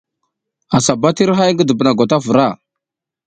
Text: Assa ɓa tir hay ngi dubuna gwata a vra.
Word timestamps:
Assa 0.75 0.93
ɓa 1.01 1.09
tir 1.15 1.29
hay 1.37 1.51
ngi 1.53 1.63
dubuna 1.67 1.97
gwata 1.97 2.15
a 2.21 2.23
vra. 2.25 2.45